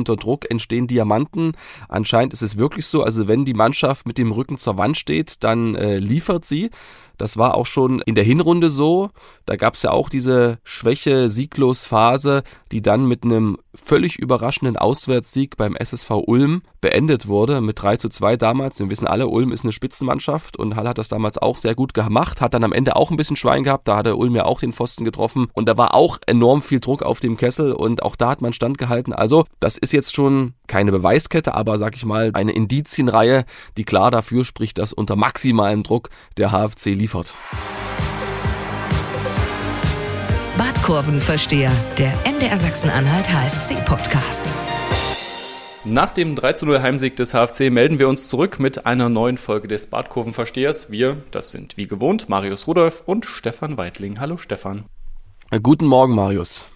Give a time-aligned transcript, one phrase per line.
[0.00, 1.52] unter Druck entstehen Diamanten.
[1.88, 3.02] Anscheinend ist es wirklich so.
[3.02, 6.70] Also wenn die Mannschaft mit dem Rücken zur Wand steht, dann äh, liefert sie.
[7.20, 9.10] Das war auch schon in der Hinrunde so.
[9.44, 12.42] Da gab es ja auch diese Schwäche-Sieglos-Phase,
[12.72, 18.08] die dann mit einem völlig überraschenden Auswärtssieg beim SSV Ulm beendet wurde, mit 3 zu
[18.08, 18.78] 2 damals.
[18.78, 21.92] Wir wissen alle, Ulm ist eine Spitzenmannschaft und Hall hat das damals auch sehr gut
[21.92, 24.60] gemacht, hat dann am Ende auch ein bisschen Schwein gehabt, da hatte Ulm ja auch
[24.60, 28.16] den Pfosten getroffen und da war auch enorm viel Druck auf dem Kessel und auch
[28.16, 29.12] da hat man standgehalten.
[29.12, 33.44] Also das ist jetzt schon keine Beweiskette, aber sag ich mal eine Indizienreihe,
[33.76, 37.34] die klar dafür spricht, dass unter maximalem Druck der HFC liefert.
[40.56, 44.52] Badkurvenversteher, der MDR Sachsen-Anhalt HFC-Podcast.
[45.84, 49.86] Nach dem 3-0 Heimsieg des HFC melden wir uns zurück mit einer neuen Folge des
[49.86, 50.90] Badkurvenverstehers.
[50.90, 54.20] Wir, das sind wie gewohnt Marius Rudolph und Stefan Weitling.
[54.20, 54.84] Hallo Stefan.
[55.62, 56.66] Guten Morgen, Marius.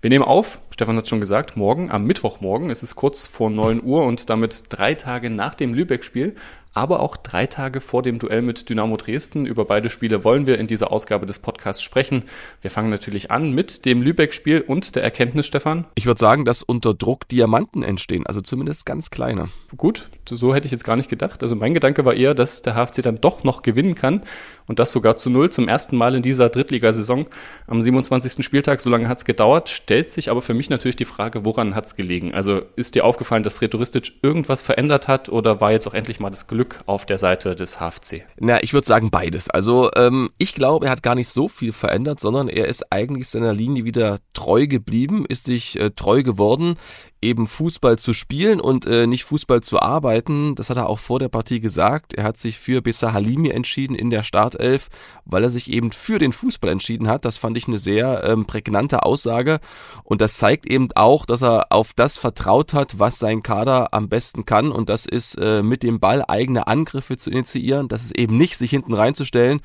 [0.00, 2.70] Wir nehmen auf, Stefan hat schon gesagt, morgen, am Mittwochmorgen.
[2.70, 6.36] Es ist kurz vor 9 Uhr und damit drei Tage nach dem Lübeck-Spiel
[6.78, 9.46] aber auch drei Tage vor dem Duell mit Dynamo Dresden.
[9.46, 12.22] Über beide Spiele wollen wir in dieser Ausgabe des Podcasts sprechen.
[12.62, 15.86] Wir fangen natürlich an mit dem Lübeck-Spiel und der Erkenntnis, Stefan.
[15.96, 19.48] Ich würde sagen, dass unter Druck Diamanten entstehen, also zumindest ganz kleine.
[19.76, 21.42] Gut, so hätte ich jetzt gar nicht gedacht.
[21.42, 24.22] Also mein Gedanke war eher, dass der HFC dann doch noch gewinnen kann
[24.68, 27.26] und das sogar zu null zum ersten Mal in dieser Drittligasaison
[27.66, 28.44] am 27.
[28.44, 28.80] Spieltag.
[28.80, 31.86] So lange hat es gedauert, stellt sich aber für mich natürlich die Frage, woran hat
[31.86, 32.34] es gelegen?
[32.34, 36.30] Also ist dir aufgefallen, dass Retoristic irgendwas verändert hat oder war jetzt auch endlich mal
[36.30, 38.24] das Glück Glück auf der Seite des HFC?
[38.38, 39.50] Na, ich würde sagen beides.
[39.50, 43.28] Also ähm, ich glaube, er hat gar nicht so viel verändert, sondern er ist eigentlich
[43.28, 46.76] seiner Linie wieder treu geblieben, ist sich äh, treu geworden
[47.20, 50.54] eben Fußball zu spielen und äh, nicht Fußball zu arbeiten.
[50.54, 52.14] Das hat er auch vor der Partie gesagt.
[52.14, 54.88] Er hat sich für Bessa Halimi entschieden in der Startelf,
[55.28, 57.24] weil er sich eben für den Fußball entschieden hat.
[57.24, 59.60] Das fand ich eine sehr ähm, prägnante Aussage
[60.02, 64.08] und das zeigt eben auch, dass er auf das vertraut hat, was sein Kader am
[64.08, 67.88] besten kann und das ist äh, mit dem Ball eigene Angriffe zu initiieren.
[67.88, 69.60] Das ist eben nicht sich hinten reinzustellen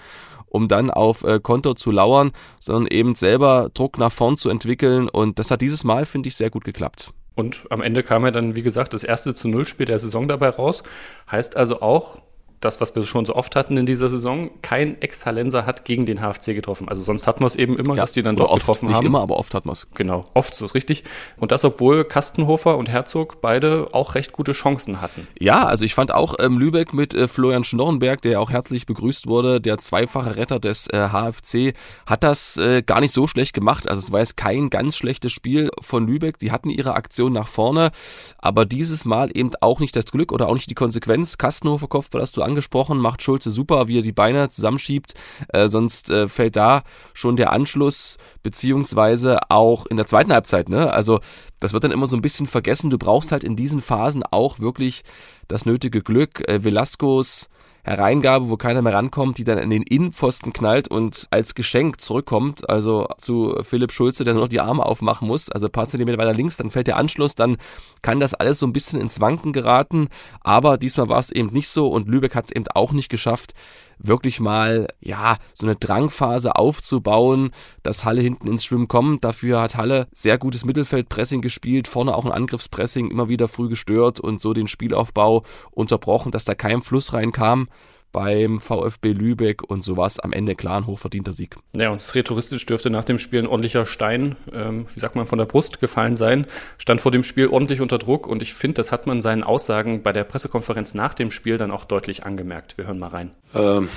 [0.53, 5.09] um dann auf äh, Konto zu lauern, sondern eben selber Druck nach vorn zu entwickeln.
[5.09, 7.11] Und das hat dieses Mal, finde ich, sehr gut geklappt.
[7.35, 10.27] Und am Ende kam ja dann, wie gesagt, das erste zu Null Spiel der Saison
[10.27, 10.83] dabei raus.
[11.29, 12.21] Heißt also auch,
[12.63, 16.19] das, was wir schon so oft hatten in dieser Saison, kein Ex-Hallenser hat gegen den
[16.19, 16.89] HFC getroffen.
[16.89, 18.95] Also sonst hatten wir es eben immer, ja, dass die dann doch oft, getroffen nicht
[18.95, 19.03] haben.
[19.03, 19.87] Nicht immer, aber oft hatten wir es.
[19.95, 21.03] Genau, oft, so ist richtig.
[21.37, 25.27] Und das, obwohl Kastenhofer und Herzog beide auch recht gute Chancen hatten.
[25.39, 29.27] Ja, also ich fand auch ähm, Lübeck mit äh, Florian Schnorrenberg, der auch herzlich begrüßt
[29.27, 31.75] wurde, der zweifache Retter des äh, HFC,
[32.05, 33.87] hat das äh, gar nicht so schlecht gemacht.
[33.87, 36.37] Also es war jetzt kein ganz schlechtes Spiel von Lübeck.
[36.39, 37.91] Die hatten ihre Aktion nach vorne,
[38.37, 41.37] aber dieses Mal eben auch nicht das Glück oder auch nicht die Konsequenz.
[41.37, 42.52] Kastenhofer Kopfball hast du angesprochen,
[42.99, 45.15] macht schon Schulze super, wie er die Beine zusammenschiebt.
[45.47, 46.83] Äh, sonst äh, fällt da
[47.15, 50.69] schon der Anschluss, beziehungsweise auch in der zweiten Halbzeit.
[50.69, 50.93] Ne?
[50.93, 51.19] Also
[51.59, 52.91] das wird dann immer so ein bisschen vergessen.
[52.91, 55.03] Du brauchst halt in diesen Phasen auch wirklich
[55.47, 56.47] das nötige Glück.
[56.47, 57.49] Äh, Velascos
[57.83, 62.69] Hereingabe, wo keiner mehr rankommt, die dann in den Innenpfosten knallt und als Geschenk zurückkommt,
[62.69, 66.17] also zu Philipp Schulze, der nur noch die Arme aufmachen muss, also ein paar Zentimeter
[66.17, 67.57] weiter links, dann fällt der Anschluss, dann
[68.01, 70.07] kann das alles so ein bisschen ins Wanken geraten,
[70.41, 73.53] aber diesmal war es eben nicht so und Lübeck hat es eben auch nicht geschafft,
[74.03, 79.23] wirklich mal, ja, so eine Drangphase aufzubauen, dass Halle hinten ins Schwimmen kommt.
[79.23, 84.19] Dafür hat Halle sehr gutes Mittelfeldpressing gespielt, vorne auch ein Angriffspressing immer wieder früh gestört
[84.19, 87.67] und so den Spielaufbau unterbrochen, dass da kein Fluss reinkam
[88.13, 91.57] beim VfB Lübeck und so war es am Ende klar ein hochverdienter Sieg.
[91.75, 95.39] Ja, und rhetoristisch dürfte nach dem Spiel ein ordentlicher Stein, ähm, wie sagt man, von
[95.39, 96.47] der Brust gefallen sein.
[96.77, 100.03] Stand vor dem Spiel ordentlich unter Druck und ich finde, das hat man seinen Aussagen
[100.03, 102.77] bei der Pressekonferenz nach dem Spiel dann auch deutlich angemerkt.
[102.77, 103.31] Wir hören mal rein.
[103.53, 103.89] Ähm,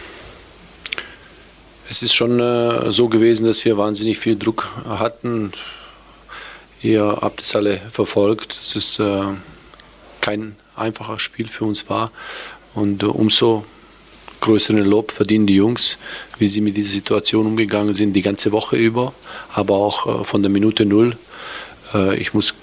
[1.88, 5.52] es ist schon äh, so gewesen, dass wir wahnsinnig viel Druck hatten.
[6.82, 8.58] Ihr habt es alle verfolgt.
[8.60, 9.24] Es ist äh,
[10.20, 12.10] kein einfaches Spiel für uns war.
[12.74, 13.64] Und äh, umso
[14.40, 15.98] größeren Lob verdienen die Jungs,
[16.38, 19.12] wie sie mit dieser Situation umgegangen sind, die ganze Woche über,
[19.54, 21.16] aber auch äh, von der Minute Null.
[21.94, 22.54] Äh, ich muss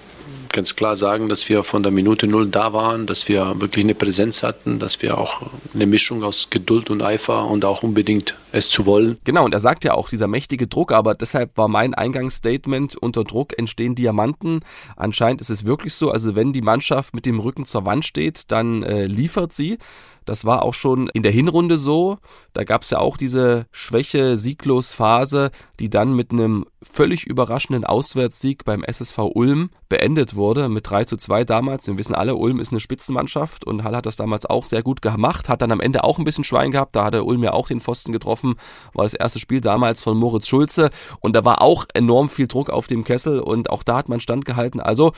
[0.54, 3.96] ganz klar sagen, dass wir von der Minute Null da waren, dass wir wirklich eine
[3.96, 5.42] Präsenz hatten, dass wir auch
[5.74, 9.18] eine Mischung aus Geduld und Eifer und auch unbedingt es zu wollen.
[9.26, 13.24] Genau, und er sagt ja auch, dieser mächtige Druck, aber deshalb war mein Eingangsstatement, unter
[13.24, 14.62] Druck entstehen Diamanten.
[14.96, 18.44] Anscheinend ist es wirklich so, also wenn die Mannschaft mit dem Rücken zur Wand steht,
[18.52, 19.80] dann äh, liefert sie.
[20.26, 22.18] Das war auch schon in der Hinrunde so.
[22.54, 28.84] Da gab es ja auch diese Schwäche-Sieglos-Phase, die dann mit einem völlig überraschenden Auswärtssieg beim
[28.84, 31.88] SSV Ulm beendet wurde, mit 3 zu 2 damals.
[31.88, 35.02] Wir wissen alle, Ulm ist eine Spitzenmannschaft und Hall hat das damals auch sehr gut
[35.02, 36.96] gemacht, hat dann am Ende auch ein bisschen Schwein gehabt.
[36.96, 38.56] Da hatte Ulm ja auch den Pfosten getroffen,
[38.94, 42.70] war das erste Spiel damals von Moritz Schulze und da war auch enorm viel Druck
[42.70, 44.80] auf dem Kessel und auch da hat man standgehalten.
[44.80, 45.14] Also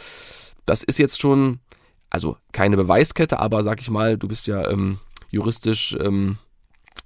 [0.65, 1.59] das ist jetzt schon,
[2.15, 6.37] also keine Beweiskette, aber sag ich mal, du bist ja ähm, juristisch ähm,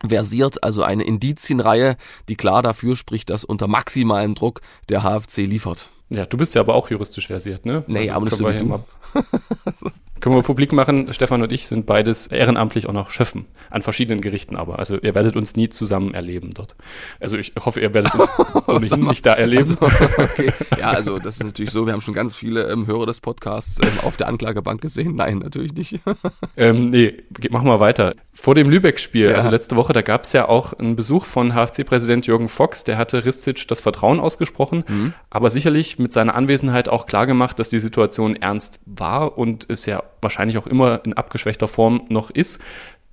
[0.07, 1.97] versiert, also eine Indizienreihe,
[2.29, 5.89] die klar dafür spricht, dass unter maximalem Druck der HFC liefert.
[6.11, 7.83] Ja, du bist ja aber auch juristisch versiert, ne?
[7.87, 8.83] Nee, also aber nicht so wie du.
[10.19, 14.21] Können wir publik machen, Stefan und ich sind beides ehrenamtlich auch noch Schöffen, an verschiedenen
[14.21, 14.79] Gerichten aber.
[14.79, 16.75] Also ihr werdet uns nie zusammen erleben dort.
[17.19, 18.29] Also ich hoffe, ihr werdet uns
[18.67, 19.77] ohnehin nicht da erleben.
[19.79, 20.51] Also, okay.
[20.77, 23.79] Ja, also das ist natürlich so, wir haben schon ganz viele ähm, Hörer des Podcasts
[23.81, 25.15] ähm, auf der Anklagebank gesehen.
[25.15, 25.99] Nein, natürlich nicht.
[26.57, 28.13] ähm, nee, machen wir weiter.
[28.33, 29.35] Vor dem Lübeck-Spiel, ja.
[29.35, 32.97] also letzte Woche, da gab es ja auch einen Besuch von HFC-Präsident Jürgen Fox, der
[32.97, 35.13] hatte Ristic das Vertrauen ausgesprochen, mhm.
[35.29, 40.03] aber sicherlich mit seiner Anwesenheit auch klargemacht, dass die Situation ernst war und es ja
[40.21, 42.59] wahrscheinlich auch immer in abgeschwächter Form noch ist.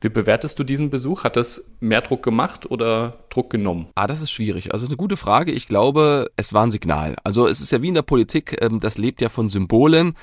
[0.02, 1.24] Wie bewertest du diesen Besuch?
[1.24, 3.88] Hat das mehr Druck gemacht oder Druck genommen?
[3.94, 4.74] Ah, das ist schwierig.
[4.74, 5.52] Also eine gute Frage.
[5.52, 7.16] Ich glaube, es war ein Signal.
[7.24, 10.14] Also es ist ja wie in der Politik, ähm, das lebt ja von Symbolen.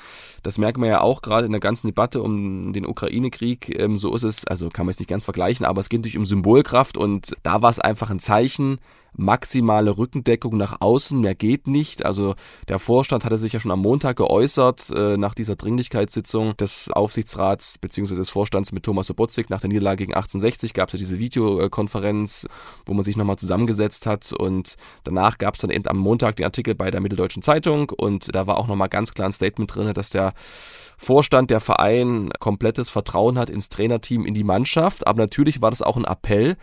[0.43, 3.79] Das merkt man ja auch gerade in der ganzen Debatte um den Ukraine-Krieg.
[3.79, 6.17] Ähm, so ist es, also kann man es nicht ganz vergleichen, aber es geht natürlich
[6.17, 8.77] um Symbolkraft und da war es einfach ein Zeichen,
[9.15, 12.05] maximale Rückendeckung nach außen, mehr geht nicht.
[12.05, 12.35] Also
[12.67, 17.77] der Vorstand hatte sich ja schon am Montag geäußert, äh, nach dieser Dringlichkeitssitzung des Aufsichtsrats
[17.77, 18.15] bzw.
[18.15, 19.49] des Vorstands mit Thomas Sobotzig.
[19.49, 22.47] Nach der Niederlage gegen 1860 gab es ja diese Videokonferenz,
[22.85, 26.45] wo man sich nochmal zusammengesetzt hat und danach gab es dann eben am Montag den
[26.45, 29.93] Artikel bei der Mitteldeutschen Zeitung und da war auch nochmal ganz klar ein Statement drin,
[29.93, 30.33] dass der
[30.97, 35.05] Vorstand, der Verein komplettes Vertrauen hat ins Trainerteam, in die Mannschaft.
[35.05, 36.55] Aber natürlich war das auch ein Appell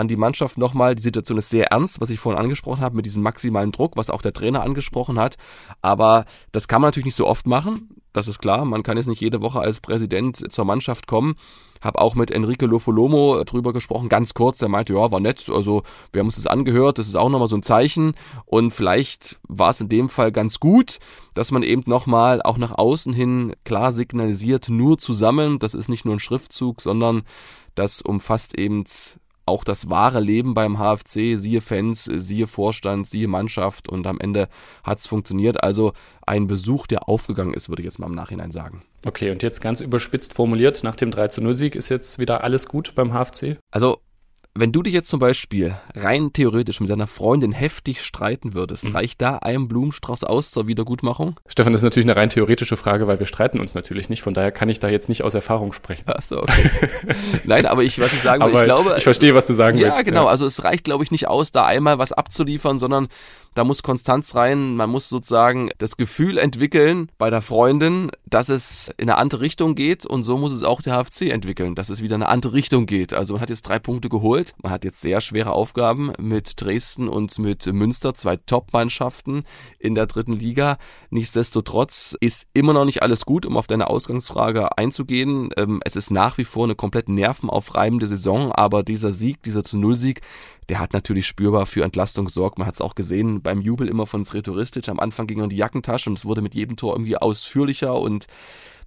[0.00, 0.94] an die Mannschaft nochmal.
[0.94, 4.10] Die Situation ist sehr ernst, was ich vorhin angesprochen habe, mit diesem maximalen Druck, was
[4.10, 5.36] auch der Trainer angesprochen hat.
[5.82, 7.90] Aber das kann man natürlich nicht so oft machen.
[8.12, 8.64] Das ist klar.
[8.64, 11.36] Man kann jetzt nicht jede Woche als Präsident zur Mannschaft kommen.
[11.80, 14.58] Habe auch mit Enrique Lofolomo drüber gesprochen, ganz kurz.
[14.58, 15.48] Der meinte, ja, war nett.
[15.48, 15.82] Also
[16.12, 16.98] wir haben uns das angehört.
[16.98, 18.14] Das ist auch nochmal so ein Zeichen.
[18.46, 20.98] Und vielleicht war es in dem Fall ganz gut,
[21.34, 25.58] dass man eben nochmal auch nach außen hin klar signalisiert, nur zusammen.
[25.58, 27.22] Das ist nicht nur ein Schriftzug, sondern
[27.76, 28.84] das umfasst eben
[29.50, 34.48] auch das wahre Leben beim HFC, siehe Fans, siehe Vorstand, siehe Mannschaft und am Ende
[34.82, 35.62] hat es funktioniert.
[35.62, 35.92] Also
[36.26, 38.82] ein Besuch, der aufgegangen ist, würde ich jetzt mal im Nachhinein sagen.
[39.04, 42.42] Okay, und jetzt ganz überspitzt formuliert, nach dem 3 zu 0 Sieg ist jetzt wieder
[42.44, 43.58] alles gut beim HFC?
[43.70, 44.00] Also
[44.54, 48.96] wenn du dich jetzt zum Beispiel rein theoretisch mit deiner Freundin heftig streiten würdest, mhm.
[48.96, 51.38] reicht da ein Blumenstrauß aus zur Wiedergutmachung?
[51.46, 54.22] Stefan, das ist natürlich eine rein theoretische Frage, weil wir streiten uns natürlich nicht.
[54.22, 56.08] Von daher kann ich da jetzt nicht aus Erfahrung sprechen.
[56.08, 56.70] Achso, okay.
[57.44, 58.94] Nein, aber ich, was ich sagen will, ich glaube.
[58.98, 60.04] Ich verstehe, was du sagen ja, willst.
[60.04, 60.16] Genau.
[60.16, 60.26] Ja, genau.
[60.26, 63.08] Also es reicht, glaube ich, nicht aus, da einmal was abzuliefern, sondern
[63.54, 64.76] da muss Konstanz rein.
[64.76, 69.74] Man muss sozusagen das Gefühl entwickeln bei der Freundin, dass es in eine andere Richtung
[69.74, 70.06] geht.
[70.06, 72.86] Und so muss es auch der HFC entwickeln, dass es wieder in eine andere Richtung
[72.86, 73.12] geht.
[73.12, 74.54] Also man hat jetzt drei Punkte geholt.
[74.62, 79.44] Man hat jetzt sehr schwere Aufgaben mit Dresden und mit Münster, zwei Top-Mannschaften
[79.78, 80.78] in der dritten Liga.
[81.10, 85.50] Nichtsdestotrotz ist immer noch nicht alles gut, um auf deine Ausgangsfrage einzugehen.
[85.56, 89.76] Ähm, es ist nach wie vor eine komplett nervenaufreibende Saison, aber dieser Sieg, dieser zu
[89.78, 90.20] Null-Sieg,
[90.68, 92.58] der hat natürlich spürbar für Entlastung gesorgt.
[92.58, 94.88] Man hat es auch gesehen beim Jubel immer von Sretoristic.
[94.88, 97.98] Am Anfang ging er in die Jackentasche und es wurde mit jedem Tor irgendwie ausführlicher
[97.98, 98.26] und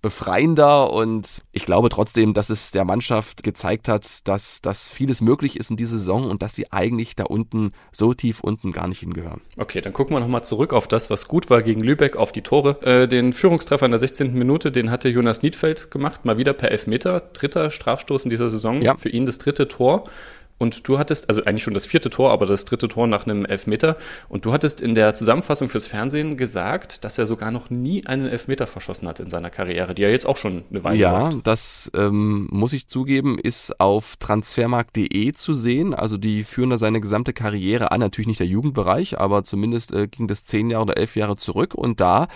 [0.04, 5.58] befreiender und ich glaube trotzdem, dass es der Mannschaft gezeigt hat, dass, dass vieles möglich
[5.58, 9.00] ist in dieser Saison und dass sie eigentlich da unten, so tief unten gar nicht
[9.00, 9.40] hingehören.
[9.58, 12.42] Okay, dann gucken wir nochmal zurück auf das, was gut war gegen Lübeck, auf die
[12.42, 12.82] Tore.
[12.82, 14.34] Äh, den Führungstreffer in der 16.
[14.34, 17.22] Minute, den hatte Jonas Niedfeld gemacht, mal wieder per Elfmeter.
[17.22, 18.98] Dritter Strafstoß in dieser Saison, ja.
[18.98, 20.04] für ihn das dritte Tor.
[20.58, 23.46] Und du hattest, also eigentlich schon das vierte Tor, aber das dritte Tor nach einem
[23.46, 23.98] Elfmeter.
[24.30, 28.28] Und du hattest in der Zusammenfassung fürs Fernsehen gesagt, dass er sogar noch nie einen
[28.28, 31.48] Elfmeter verschossen hat in seiner Karriere, die ja jetzt auch schon eine Weile Ja, läuft.
[31.48, 35.94] das ähm, muss ich zugeben, ist auf transfermarkt.de zu sehen.
[35.94, 38.00] Also die führen da seine gesamte Karriere an.
[38.00, 41.74] Natürlich nicht der Jugendbereich, aber zumindest äh, ging das zehn Jahre oder elf Jahre zurück.
[41.76, 42.28] Und da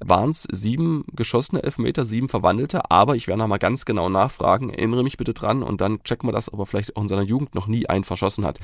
[0.00, 2.90] waren es sieben geschossene Elfmeter, sieben verwandelte.
[2.90, 4.70] Aber ich werde nochmal ganz genau nachfragen.
[4.70, 7.22] Erinnere mich bitte dran und dann checken wir das, ob er vielleicht auch in seiner
[7.22, 8.58] Jugend noch nie nie einen verschossen hat.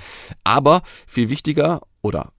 [0.45, 2.33] Aber viel wichtiger oder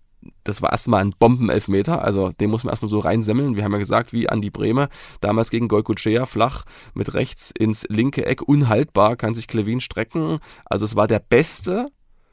[0.43, 3.55] das war erstmal ein Bombenelfmeter, also den muss man erstmal so reinsemmeln.
[3.55, 4.87] Wir haben ja gesagt, wie Andi Brehme,
[5.19, 6.63] damals gegen Goikuchea, flach
[6.93, 10.37] mit rechts ins linke Eck, unhaltbar, kann sich Klevin strecken.
[10.65, 11.87] Also es war der beste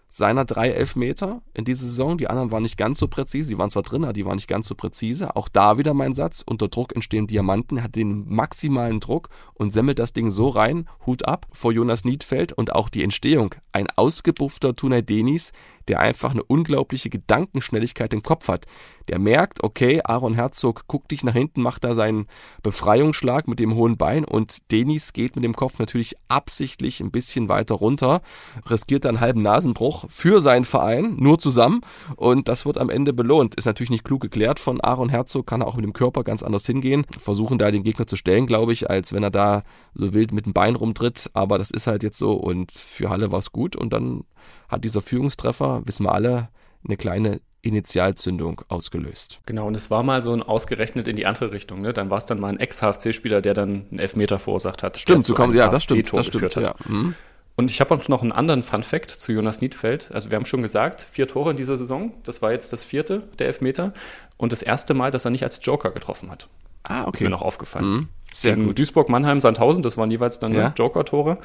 [0.09, 2.17] seiner drei Elfmeter in dieser Saison.
[2.17, 3.51] Die anderen waren nicht ganz so präzise.
[3.51, 5.37] Die waren zwar drin, aber die waren nicht ganz so präzise.
[5.37, 6.43] Auch da wieder mein Satz.
[6.45, 7.77] Unter Druck entstehen Diamanten.
[7.77, 10.89] Er hat den maximalen Druck und semmelt das Ding so rein.
[11.07, 13.55] Hut ab vor Jonas Niedfeld und auch die Entstehung.
[13.73, 15.53] Ein ausgebuffter Tunay Denis,
[15.89, 18.67] der einfach eine unglaubliche Gedankenschnelligkeit im Kopf hat.
[19.09, 22.27] Der merkt, okay, Aaron Herzog guckt dich nach hinten, macht da seinen
[22.63, 27.49] Befreiungsschlag mit dem hohen Bein und Denis geht mit dem Kopf natürlich absichtlich ein bisschen
[27.49, 28.21] weiter runter,
[28.69, 31.81] riskiert dann einen halben Nasenbruch für seinen Verein, nur zusammen
[32.17, 33.55] und das wird am Ende belohnt.
[33.55, 36.43] Ist natürlich nicht klug geklärt von Aaron Herzog, kann er auch mit dem Körper ganz
[36.43, 39.63] anders hingehen, versuchen da den Gegner zu stellen, glaube ich, als wenn er da
[39.95, 43.33] so wild mit dem Bein rumtritt, aber das ist halt jetzt so und für Halle
[43.33, 44.25] war es gut und dann
[44.69, 46.49] hat dieser Führungstreffer, wissen wir alle,
[46.85, 49.41] eine kleine Initialzündung ausgelöst.
[49.47, 51.81] Genau, und es war mal so ein ausgerechnet in die andere Richtung.
[51.81, 51.93] Ne?
[51.93, 54.97] Dann war es dann mal ein Ex-HFC-Spieler, der dann einen Elfmeter verursacht hat.
[54.97, 56.75] Stimmt, so kann ja, das stimmt, das stimmt, ja.
[56.87, 57.15] Mhm.
[57.57, 60.13] Und ich habe auch noch einen anderen Fun-Fact zu Jonas Niedfeld.
[60.13, 62.13] Also wir haben schon gesagt, vier Tore in dieser Saison.
[62.23, 63.93] Das war jetzt das vierte der Elfmeter
[64.37, 66.49] und das erste Mal, dass er nicht als Joker getroffen hat.
[66.85, 67.15] Ah, okay.
[67.15, 67.87] Ist mir noch aufgefallen.
[67.87, 68.09] Mhm.
[68.35, 68.79] Sehr gegen gut.
[68.79, 70.73] Duisburg, Mannheim, Sandhausen, das waren jeweils dann ja.
[70.77, 71.39] Joker-Tore.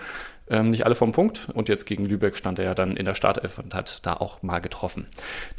[0.50, 1.50] Ähm, nicht alle vom Punkt.
[1.54, 4.44] Und jetzt gegen Lübeck stand er ja dann in der Startelf und hat da auch
[4.44, 5.08] mal getroffen.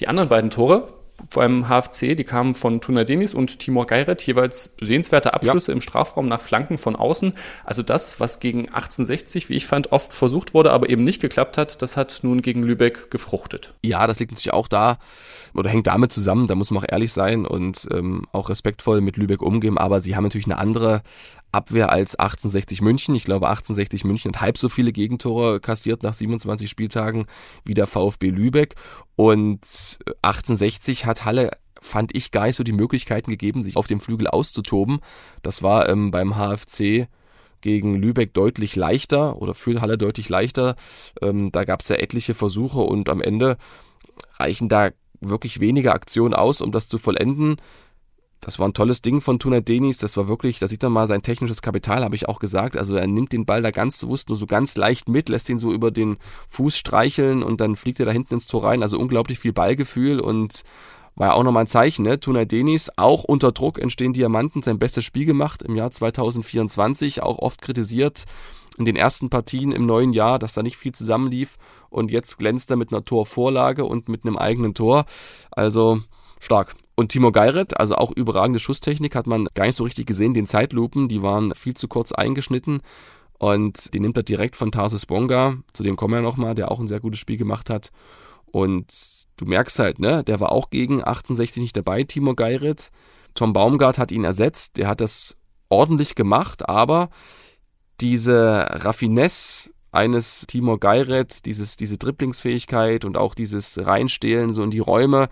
[0.00, 0.92] Die anderen beiden Tore
[1.30, 5.74] vor allem HFC, die kamen von Tuna Denis und Timur Geiret, jeweils sehenswerte Abschlüsse ja.
[5.74, 7.34] im Strafraum nach Flanken von außen.
[7.64, 11.56] Also das, was gegen 1860, wie ich fand, oft versucht wurde, aber eben nicht geklappt
[11.56, 13.74] hat, das hat nun gegen Lübeck gefruchtet.
[13.82, 14.98] Ja, das liegt natürlich auch da
[15.54, 19.16] oder hängt damit zusammen, da muss man auch ehrlich sein und ähm, auch respektvoll mit
[19.16, 21.02] Lübeck umgehen, aber sie haben natürlich eine andere
[21.54, 23.14] Abwehr als 1860 München.
[23.14, 27.26] Ich glaube, 1860 München hat halb so viele Gegentore kassiert nach 27 Spieltagen
[27.64, 28.74] wie der VfB Lübeck.
[29.16, 29.60] Und
[30.22, 34.26] 1860 hat Halle fand ich gar nicht so die Möglichkeiten gegeben, sich auf dem Flügel
[34.26, 35.00] auszutoben.
[35.42, 37.08] Das war ähm, beim HFC
[37.60, 40.76] gegen Lübeck deutlich leichter oder für Halle deutlich leichter.
[41.20, 43.56] Ähm, da gab es ja etliche Versuche und am Ende
[44.38, 47.56] reichen da wirklich wenige Aktionen aus, um das zu vollenden.
[48.44, 49.96] Das war ein tolles Ding von Tuna Denis.
[49.96, 52.76] Das war wirklich, da sieht man mal sein technisches Kapital, habe ich auch gesagt.
[52.76, 55.58] Also er nimmt den Ball da ganz bewusst nur so ganz leicht mit, lässt ihn
[55.58, 58.82] so über den Fuß streicheln und dann fliegt er da hinten ins Tor rein.
[58.82, 60.62] Also unglaublich viel Ballgefühl und
[61.16, 62.20] war ja auch nochmal ein Zeichen, ne?
[62.20, 67.38] Tuna Denis, auch unter Druck entstehen Diamanten, sein bestes Spiel gemacht im Jahr 2024, auch
[67.38, 68.24] oft kritisiert
[68.76, 71.56] in den ersten Partien im neuen Jahr, dass da nicht viel zusammenlief
[71.88, 75.06] und jetzt glänzt er mit einer Torvorlage und mit einem eigenen Tor.
[75.52, 76.00] Also
[76.40, 76.74] stark.
[76.96, 80.34] Und Timo Geiret, also auch überragende Schusstechnik, hat man gar nicht so richtig gesehen.
[80.34, 82.82] Den Zeitlupen, die waren viel zu kurz eingeschnitten.
[83.38, 86.78] Und die nimmt er direkt von Tarsis Bonga, zu dem kommen wir nochmal, der auch
[86.78, 87.90] ein sehr gutes Spiel gemacht hat.
[88.46, 92.90] Und du merkst halt, ne, der war auch gegen 68 nicht dabei, Timo Geiret.
[93.34, 95.36] Tom Baumgart hat ihn ersetzt, der hat das
[95.68, 97.10] ordentlich gemacht, aber
[98.00, 104.78] diese Raffinesse eines Timo Geiret, dieses, diese Dribblingsfähigkeit und auch dieses Reinstehlen so in die
[104.78, 105.28] Räume,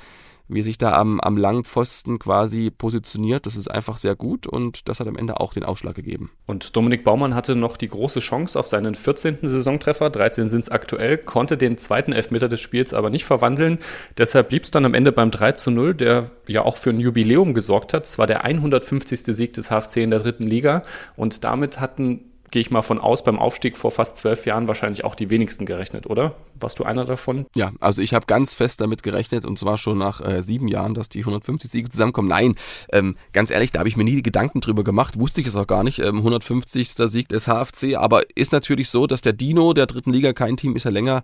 [0.54, 3.46] wie sich da am, am langen Pfosten quasi positioniert.
[3.46, 6.30] Das ist einfach sehr gut und das hat am Ende auch den Ausschlag gegeben.
[6.46, 9.38] Und Dominik Baumann hatte noch die große Chance auf seinen 14.
[9.42, 13.78] Saisontreffer, 13 sind es aktuell, konnte den zweiten Elfmeter des Spiels aber nicht verwandeln.
[14.18, 17.00] Deshalb blieb es dann am Ende beim 3 zu 0, der ja auch für ein
[17.00, 18.06] Jubiläum gesorgt hat.
[18.06, 19.20] Es war der 150.
[19.34, 20.82] Sieg des HFC in der dritten Liga
[21.16, 25.04] und damit hatten gehe ich mal von aus, beim Aufstieg vor fast zwölf Jahren wahrscheinlich
[25.04, 26.36] auch die wenigsten gerechnet, oder?
[26.62, 27.46] Warst du einer davon?
[27.54, 30.94] Ja, also ich habe ganz fest damit gerechnet und zwar schon nach äh, sieben Jahren,
[30.94, 32.28] dass die 150 Siege zusammenkommen.
[32.28, 32.54] Nein,
[32.92, 35.66] ähm, ganz ehrlich, da habe ich mir nie Gedanken drüber gemacht, wusste ich es auch
[35.66, 35.98] gar nicht.
[35.98, 36.92] Ähm, 150.
[36.92, 40.76] Sieg des HFC, aber ist natürlich so, dass der Dino der dritten Liga, kein Team
[40.76, 41.22] ist ja länger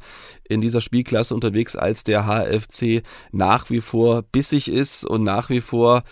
[0.48, 3.02] in dieser Spielklasse unterwegs als der HFC,
[3.32, 6.02] nach wie vor bissig ist und nach wie vor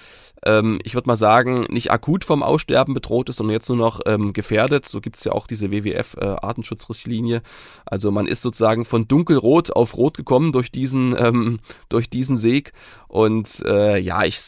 [0.47, 4.00] ähm, ich würde mal sagen, nicht akut vom Aussterben bedroht ist, sondern jetzt nur noch
[4.06, 4.87] ähm, gefährdet.
[4.87, 7.38] So gibt es ja auch diese WWF-Artenschutzrichtlinie.
[7.38, 7.40] Äh,
[7.85, 11.59] also man ist sozusagen von dunkelrot auf rot gekommen durch diesen, ähm,
[11.89, 12.73] durch diesen Seg.
[13.09, 14.39] Und äh, ja, ich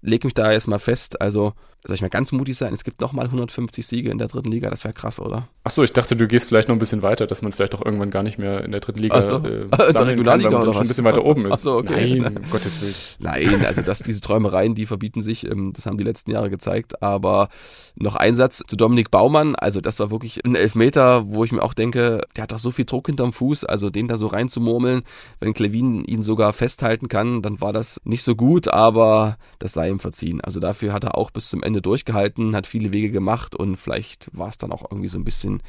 [0.00, 1.20] lege mich da erstmal fest.
[1.20, 1.54] Also
[1.86, 4.70] soll ich mal ganz mutig sein, es gibt nochmal 150 Siege in der dritten Liga,
[4.70, 5.48] das wäre krass, oder?
[5.62, 8.10] Achso, ich dachte, du gehst vielleicht noch ein bisschen weiter, dass man vielleicht auch irgendwann
[8.10, 9.36] gar nicht mehr in der dritten Liga so.
[9.36, 11.52] äh, der Regionalliga kann, man schon ein bisschen weiter oben ist.
[11.52, 12.20] Achso, okay.
[12.20, 12.94] Nein, um Gottes Willen.
[13.20, 17.02] Nein, also das, diese Träumereien, die verbieten sich, ähm, das haben die letzten Jahre gezeigt,
[17.02, 17.48] aber
[17.94, 21.62] noch ein Satz zu Dominik Baumann, also das war wirklich ein Elfmeter, wo ich mir
[21.62, 25.02] auch denke, der hat doch so viel Druck hinterm Fuß, also den da so reinzumurmeln,
[25.40, 29.88] wenn Klevin ihn sogar festhalten kann, dann war das nicht so gut, aber das sei
[29.88, 30.40] ihm verziehen.
[30.40, 34.28] Also dafür hat er auch bis zum Ende durchgehalten, hat viele Wege gemacht und vielleicht
[34.32, 35.62] war es dann auch irgendwie so ein bisschen,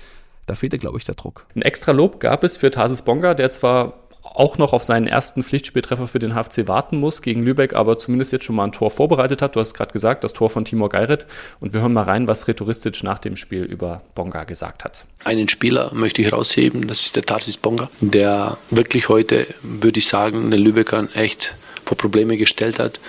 [0.46, 1.46] da fehlte, glaube ich, der Druck.
[1.56, 3.94] Ein extra Lob gab es für Tarsis Bonga, der zwar
[4.38, 8.32] auch noch auf seinen ersten Pflichtspieltreffer für den HFC warten muss gegen Lübeck, aber zumindest
[8.34, 9.56] jetzt schon mal ein Tor vorbereitet hat.
[9.56, 11.26] Du hast gerade gesagt, das Tor von Timur Geiret.
[11.60, 15.06] Und wir hören mal rein, was Retoristic nach dem Spiel über Bonga gesagt hat.
[15.24, 20.08] Einen Spieler möchte ich rausheben, das ist der Tarsis Bonga, der wirklich heute, würde ich
[20.08, 23.00] sagen, den Lübeckern echt vor Probleme gestellt hat,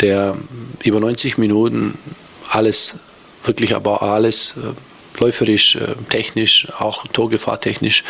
[0.00, 0.36] der
[0.82, 1.98] über 90 Minuten
[2.54, 2.96] alles
[3.44, 8.04] wirklich aber alles äh, läuferisch, äh, technisch, auch torgefahrtechnisch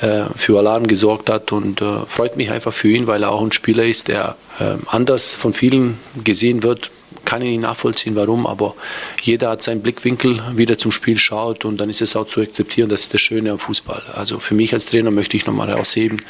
[0.00, 3.42] äh, für Alarm gesorgt hat und äh, freut mich einfach für ihn, weil er auch
[3.42, 6.90] ein Spieler ist, der äh, anders von vielen gesehen wird.
[7.24, 8.74] Kann ich nicht nachvollziehen, warum, aber
[9.22, 12.40] jeder hat seinen Blickwinkel, wie er zum Spiel schaut und dann ist es auch zu
[12.40, 14.02] akzeptieren, das ist das Schöne am Fußball.
[14.14, 16.22] Also für mich als Trainer möchte ich nochmal herausheben,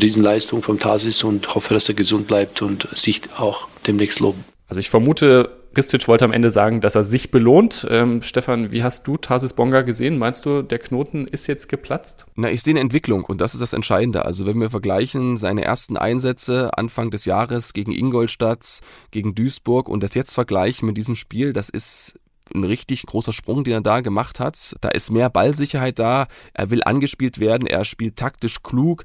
[0.00, 4.44] Riesenleistung vom Tasis und hoffe, dass er gesund bleibt und sich auch demnächst loben.
[4.68, 7.86] Also ich vermute, Ristic wollte am Ende sagen, dass er sich belohnt.
[7.90, 10.18] Ähm, Stefan, wie hast du Tarsis Bonga gesehen?
[10.18, 12.26] Meinst du, der Knoten ist jetzt geplatzt?
[12.34, 14.24] Na, ich sehe eine Entwicklung und das ist das Entscheidende.
[14.24, 20.02] Also wenn wir vergleichen seine ersten Einsätze Anfang des Jahres gegen Ingolstadt, gegen Duisburg und
[20.02, 22.18] das jetzt vergleichen mit diesem Spiel, das ist
[22.54, 24.76] ein richtig großer Sprung, den er da gemacht hat.
[24.82, 26.26] Da ist mehr Ballsicherheit da.
[26.52, 27.66] Er will angespielt werden.
[27.66, 29.04] Er spielt taktisch klug,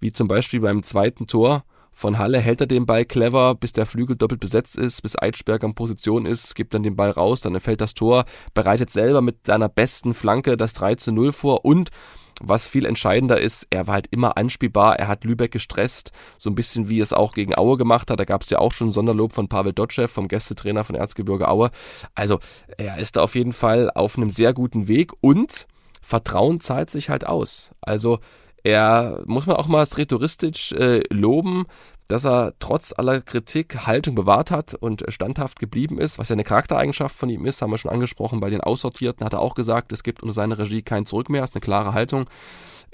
[0.00, 1.64] wie zum Beispiel beim zweiten Tor
[1.98, 5.66] von Halle hält er den Ball clever, bis der Flügel doppelt besetzt ist, bis Eitschberger
[5.66, 8.24] in Position ist, gibt dann den Ball raus, dann fällt das Tor,
[8.54, 11.90] bereitet selber mit seiner besten Flanke das 3 zu 0 vor und
[12.40, 16.54] was viel entscheidender ist, er war halt immer anspielbar, er hat Lübeck gestresst, so ein
[16.54, 18.20] bisschen wie es auch gegen Aue gemacht hat.
[18.20, 21.72] Da gab es ja auch schon Sonderlob von Pavel Dotschew, vom Gästetrainer von Erzgebirge Aue.
[22.14, 22.38] Also
[22.76, 25.66] er ist da auf jeden Fall auf einem sehr guten Weg und
[26.00, 27.72] Vertrauen zahlt sich halt aus.
[27.80, 28.20] Also
[28.64, 31.66] er, muss man auch mal rhetoristisch äh, loben,
[32.08, 36.44] dass er trotz aller Kritik Haltung bewahrt hat und standhaft geblieben ist, was ja eine
[36.44, 38.40] Charaktereigenschaft von ihm ist, haben wir schon angesprochen.
[38.40, 41.44] Bei den Aussortierten hat er auch gesagt, es gibt unter seiner Regie kein Zurück mehr,
[41.44, 42.28] ist eine klare Haltung.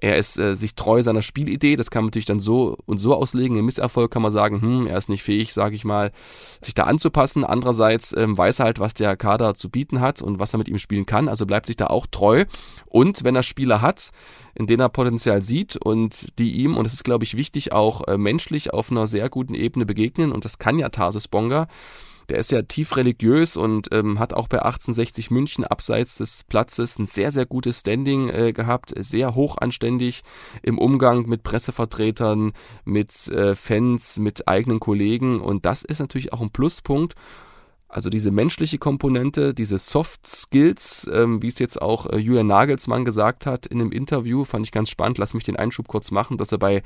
[0.05, 3.15] Er ist äh, sich treu seiner Spielidee, das kann man natürlich dann so und so
[3.15, 3.57] auslegen.
[3.57, 6.13] Im Misserfolg kann man sagen, hm, er ist nicht fähig, sage ich mal,
[6.61, 7.43] sich da anzupassen.
[7.43, 10.69] Andererseits ähm, weiß er halt, was der Kader zu bieten hat und was er mit
[10.69, 12.45] ihm spielen kann, also bleibt sich da auch treu.
[12.85, 14.11] Und wenn er Spieler hat,
[14.55, 18.07] in denen er Potenzial sieht und die ihm, und das ist glaube ich wichtig, auch
[18.07, 21.67] äh, menschlich auf einer sehr guten Ebene begegnen, und das kann ja Tarsis Bonga,
[22.29, 26.99] der ist ja tief religiös und ähm, hat auch bei 1860 München abseits des Platzes
[26.99, 30.23] ein sehr, sehr gutes Standing äh, gehabt, sehr hochanständig
[30.63, 32.53] im Umgang mit Pressevertretern,
[32.85, 37.15] mit äh, Fans, mit eigenen Kollegen und das ist natürlich auch ein Pluspunkt.
[37.95, 43.05] Also diese menschliche Komponente, diese Soft Skills, ähm, wie es jetzt auch äh, Julian Nagelsmann
[43.05, 45.19] gesagt hat in einem Interview, fand ich ganz spannend.
[45.19, 46.83] Lass mich den Einschub kurz machen, dass er bei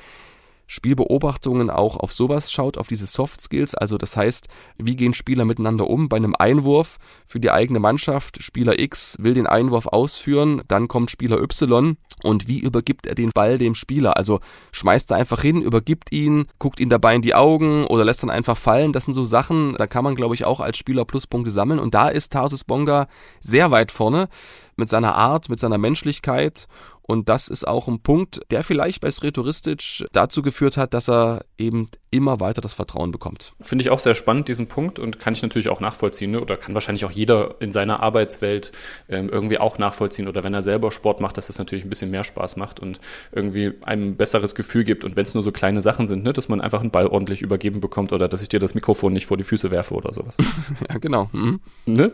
[0.69, 3.75] Spielbeobachtungen auch auf sowas schaut, auf diese Soft Skills.
[3.75, 4.47] Also das heißt,
[4.77, 6.09] wie gehen Spieler miteinander um?
[6.09, 11.11] Bei einem Einwurf für die eigene Mannschaft, Spieler X will den Einwurf ausführen, dann kommt
[11.11, 14.17] Spieler Y und wie übergibt er den Ball dem Spieler?
[14.17, 14.41] Also
[14.73, 18.31] schmeißt er einfach hin, übergibt ihn, guckt ihn dabei in die Augen oder lässt dann
[18.31, 18.93] einfach fallen.
[18.93, 21.81] Das sind so Sachen, da kann man, glaube ich, auch als Spieler Pluspunkte sammeln.
[21.81, 23.09] Und da ist Tarsis Bonga
[23.41, 24.29] sehr weit vorne
[24.77, 26.69] mit seiner Art, mit seiner Menschlichkeit
[27.11, 31.43] und das ist auch ein Punkt, der vielleicht bei Sretoristic dazu geführt hat, dass er
[31.57, 33.53] eben immer weiter das Vertrauen bekommt.
[33.61, 36.41] Finde ich auch sehr spannend, diesen Punkt, und kann ich natürlich auch nachvollziehen, ne?
[36.41, 38.73] oder kann wahrscheinlich auch jeder in seiner Arbeitswelt
[39.09, 42.11] ähm, irgendwie auch nachvollziehen, oder wenn er selber Sport macht, dass das natürlich ein bisschen
[42.11, 43.01] mehr Spaß macht und
[43.33, 45.05] irgendwie einem ein besseres Gefühl gibt.
[45.05, 46.33] Und wenn es nur so kleine Sachen sind, ne?
[46.33, 49.27] dass man einfach einen Ball ordentlich übergeben bekommt oder dass ich dir das Mikrofon nicht
[49.27, 50.37] vor die Füße werfe oder sowas.
[50.89, 51.29] ja, genau.
[51.33, 51.61] Mhm.
[51.87, 52.13] Ne?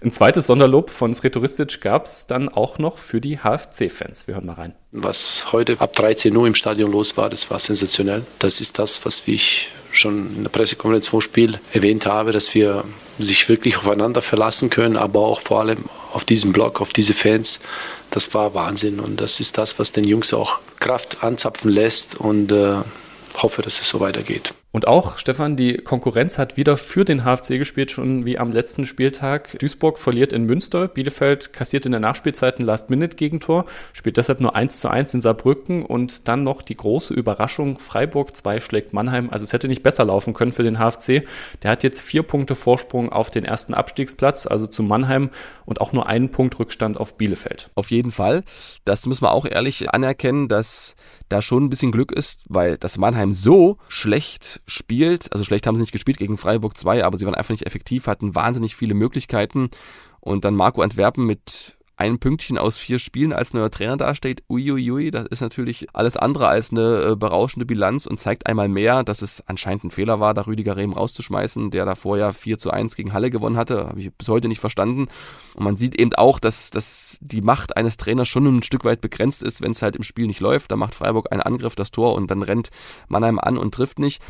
[0.00, 4.26] Ein zweites Sonderlob von Sretoristic gab es dann auch noch für die HFC-Fans.
[4.26, 4.74] Wir hören mal rein.
[4.94, 8.26] Was heute ab 13 Uhr im Stadion los war, das war sensationell.
[8.38, 12.84] Das ist das, was ich schon in der Pressekonferenz vor Spiel erwähnt habe, dass wir
[13.18, 17.60] sich wirklich aufeinander verlassen können, aber auch vor allem auf diesen Block, auf diese Fans.
[18.10, 22.52] Das war Wahnsinn und das ist das, was den Jungs auch Kraft anzapfen lässt und
[22.52, 22.76] äh,
[23.36, 24.52] hoffe, dass es so weitergeht.
[24.72, 28.86] Und auch, Stefan, die Konkurrenz hat wieder für den HFC gespielt, schon wie am letzten
[28.86, 29.58] Spieltag.
[29.58, 34.80] Duisburg verliert in Münster, Bielefeld kassiert in der Nachspielzeit ein Last-Minute-Gegentor, spielt deshalb nur 1
[34.80, 39.28] zu 1 in Saarbrücken und dann noch die große Überraschung, Freiburg 2 schlägt Mannheim.
[39.28, 41.26] Also es hätte nicht besser laufen können für den HFC.
[41.62, 45.28] Der hat jetzt vier Punkte Vorsprung auf den ersten Abstiegsplatz, also zu Mannheim
[45.66, 47.68] und auch nur einen Punkt Rückstand auf Bielefeld.
[47.74, 48.42] Auf jeden Fall.
[48.86, 50.96] Das müssen wir auch ehrlich anerkennen, dass
[51.32, 55.32] da schon ein bisschen Glück ist, weil das Mannheim so schlecht spielt.
[55.32, 58.06] Also schlecht haben sie nicht gespielt gegen Freiburg 2, aber sie waren einfach nicht effektiv,
[58.06, 59.70] hatten wahnsinnig viele Möglichkeiten.
[60.20, 65.12] Und dann Marco Antwerpen mit ein Pünktchen aus vier Spielen als neuer Trainer dasteht, uiuiui,
[65.12, 69.22] das ist natürlich alles andere als eine äh, berauschende Bilanz und zeigt einmal mehr, dass
[69.22, 72.96] es anscheinend ein Fehler war, da Rüdiger Rehm rauszuschmeißen, der davor ja 4 zu 1
[72.96, 75.06] gegen Halle gewonnen hatte, habe ich bis heute nicht verstanden.
[75.54, 79.00] Und man sieht eben auch, dass, dass die Macht eines Trainers schon ein Stück weit
[79.00, 80.72] begrenzt ist, wenn es halt im Spiel nicht läuft.
[80.72, 82.70] Da macht Freiburg einen Angriff, das Tor und dann rennt
[83.06, 84.20] Mannheim an und trifft nicht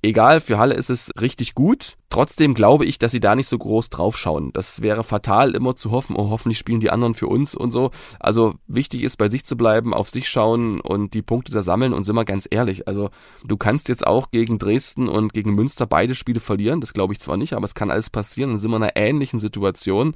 [0.00, 1.96] Egal, für Halle ist es richtig gut.
[2.08, 4.52] Trotzdem glaube ich, dass sie da nicht so groß draufschauen.
[4.52, 7.90] Das wäre fatal, immer zu hoffen, oh, hoffentlich spielen die anderen für uns und so.
[8.20, 11.92] Also wichtig ist, bei sich zu bleiben, auf sich schauen und die Punkte da sammeln.
[11.92, 13.10] Und sind wir ganz ehrlich, also
[13.44, 16.80] du kannst jetzt auch gegen Dresden und gegen Münster beide Spiele verlieren.
[16.80, 18.50] Das glaube ich zwar nicht, aber es kann alles passieren.
[18.50, 20.14] Dann sind wir in einer ähnlichen Situation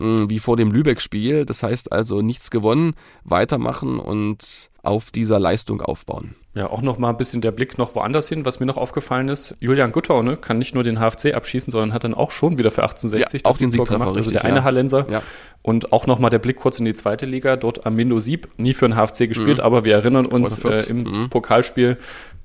[0.00, 1.44] hm, wie vor dem Lübeck-Spiel.
[1.44, 6.34] Das heißt also nichts gewonnen, weitermachen und auf dieser Leistung aufbauen.
[6.58, 8.44] Ja, auch noch mal ein bisschen der Blick noch woanders hin.
[8.44, 11.92] Was mir noch aufgefallen ist, Julian Guttau ne, kann nicht nur den HFC abschießen, sondern
[11.92, 14.16] hat dann auch schon wieder für 1860 ja, das den Siegtreffer gemacht.
[14.16, 14.64] Also der eine ja.
[14.64, 15.06] Hallenser.
[15.08, 15.22] Ja.
[15.62, 17.54] Und auch noch mal der Blick kurz in die zweite Liga.
[17.54, 19.64] Dort Amindo Sieb, nie für den HFC gespielt, mhm.
[19.64, 21.30] aber wir erinnern uns äh, im mhm.
[21.30, 21.96] Pokalspiel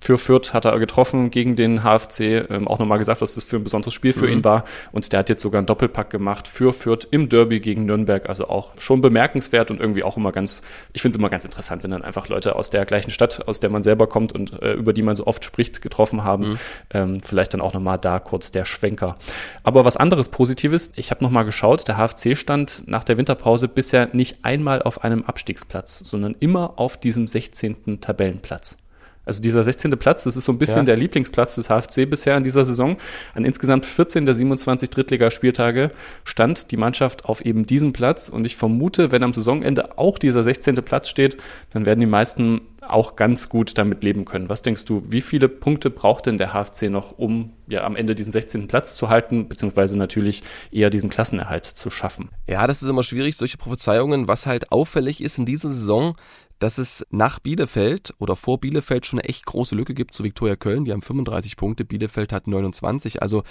[0.04, 3.56] für Fürth hat er getroffen gegen den HFC, ähm, auch nochmal gesagt, was das für
[3.56, 4.34] ein besonderes Spiel für mhm.
[4.34, 4.66] ihn war.
[4.92, 8.28] Und der hat jetzt sogar einen Doppelpack gemacht für Fürth im Derby gegen Nürnberg.
[8.28, 11.84] Also auch schon bemerkenswert und irgendwie auch immer ganz, ich finde es immer ganz interessant,
[11.84, 14.74] wenn dann einfach Leute aus der gleichen Stadt, aus der man selber kommt und äh,
[14.74, 16.50] über die man so oft spricht, getroffen haben.
[16.50, 16.60] Mhm.
[16.92, 19.18] Ähm, vielleicht dann auch nochmal da kurz der Schwenker.
[19.64, 24.10] Aber was anderes Positives, ich habe nochmal geschaut, der HFC stand nach der Winterpause bisher
[24.14, 28.02] nicht einmal auf einem Abstiegsplatz, sondern immer auf diesem 16.
[28.02, 28.78] Tabellenplatz.
[29.26, 29.92] Also dieser 16.
[29.92, 30.84] Platz, das ist so ein bisschen ja.
[30.84, 32.98] der Lieblingsplatz des HFC bisher in dieser Saison.
[33.34, 35.92] An insgesamt 14 der 27 Drittligaspieltage
[36.24, 38.30] stand die Mannschaft auf eben diesem Platz.
[38.30, 40.76] Und ich vermute, wenn am Saisonende auch dieser 16.
[40.76, 41.38] Platz steht,
[41.72, 44.50] dann werden die meisten auch ganz gut damit leben können.
[44.50, 48.16] Was denkst du, wie viele Punkte braucht denn der HFC noch, um ja am Ende
[48.16, 48.68] diesen 16.
[48.68, 52.30] Platz zu halten, beziehungsweise natürlich eher diesen Klassenerhalt zu schaffen?
[52.48, 54.28] Ja, das ist immer schwierig, solche Prophezeiungen.
[54.28, 56.16] Was halt auffällig ist in dieser Saison,
[56.60, 60.56] dass es nach Bielefeld oder vor Bielefeld schon eine echt große Lücke gibt zu Viktoria
[60.56, 60.86] Köln.
[60.86, 63.22] Die haben 35 Punkte, Bielefeld hat 29.
[63.22, 63.44] Also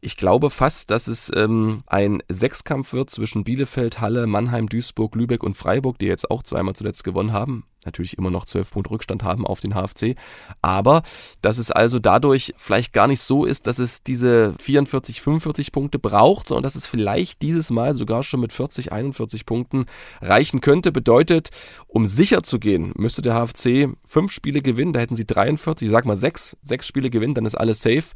[0.00, 5.42] ich glaube fast, dass es ähm, ein Sechskampf wird zwischen Bielefeld, Halle, Mannheim, Duisburg, Lübeck
[5.42, 7.64] und Freiburg, die jetzt auch zweimal zuletzt gewonnen haben.
[7.88, 10.14] Natürlich immer noch zwölf Punkte Rückstand haben auf den HFC.
[10.62, 11.02] Aber
[11.40, 15.98] dass es also dadurch vielleicht gar nicht so ist, dass es diese 44, 45 Punkte
[15.98, 19.86] braucht, sondern dass es vielleicht dieses Mal sogar schon mit 40, 41 Punkten
[20.20, 20.92] reichen könnte.
[20.92, 21.48] Bedeutet,
[21.86, 24.92] um sicher zu gehen, müsste der HFC fünf Spiele gewinnen.
[24.92, 28.08] Da hätten sie 43, ich sag mal sechs, sechs Spiele gewinnen, dann ist alles safe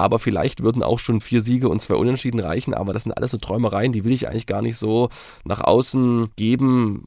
[0.00, 3.32] aber vielleicht würden auch schon vier Siege und zwei Unentschieden reichen, aber das sind alles
[3.32, 5.10] so Träumereien, die will ich eigentlich gar nicht so
[5.44, 7.06] nach außen geben.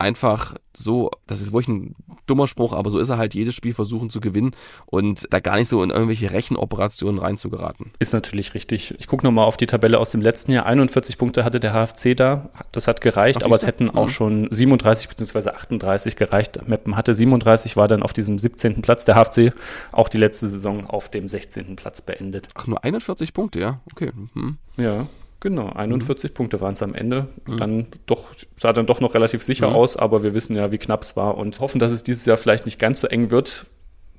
[0.00, 1.94] Einfach so, das ist wirklich ein
[2.26, 4.52] dummer Spruch, aber so ist er halt, jedes Spiel versuchen zu gewinnen
[4.86, 7.90] und da gar nicht so in irgendwelche Rechenoperationen reinzugeraten.
[7.98, 8.94] Ist natürlich richtig.
[8.98, 10.64] Ich gucke nochmal auf die Tabelle aus dem letzten Jahr.
[10.64, 12.48] 41 Punkte hatte der HFC da.
[12.72, 13.96] Das hat gereicht, aber es hätten mhm.
[13.96, 15.50] auch schon 37 bzw.
[15.50, 16.66] 38 gereicht.
[16.66, 18.80] Meppen hatte 37, war dann auf diesem 17.
[18.80, 19.04] Platz.
[19.04, 19.52] Der HFC
[19.92, 21.76] auch die letzte Saison auf dem 16.
[21.76, 22.48] Platz beendet.
[22.54, 23.80] Ach, nur 41 Punkte, ja?
[23.92, 24.12] Okay.
[24.32, 24.56] Mhm.
[24.78, 25.08] Ja.
[25.40, 26.34] Genau, 41 mhm.
[26.34, 27.28] Punkte waren es am Ende.
[27.46, 27.56] Mhm.
[27.56, 29.76] Dann doch, sah dann doch noch relativ sicher mhm.
[29.76, 32.36] aus, aber wir wissen ja, wie knapp es war und hoffen, dass es dieses Jahr
[32.36, 33.66] vielleicht nicht ganz so eng wird